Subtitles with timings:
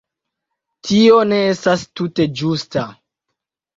[0.87, 2.87] Tio ne estas tute ĝusta.